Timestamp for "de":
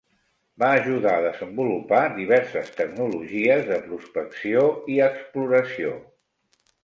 3.69-3.77